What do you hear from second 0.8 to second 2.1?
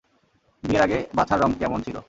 আগে বাছার রং কেমন ছিল।